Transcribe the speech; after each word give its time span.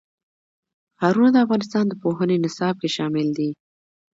ښارونه 0.99 1.29
د 1.33 1.37
افغانستان 1.45 1.85
د 1.87 1.93
پوهنې 2.01 2.35
نصاب 2.43 2.75
کې 2.81 2.89
شامل 2.95 3.27
دي. 3.37 3.49